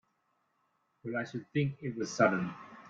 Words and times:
Well 1.03 1.17
I 1.21 1.25
should 1.25 1.45
think 1.53 1.77
it 1.81 1.95
was 1.95 2.09
sudden! 2.11 2.51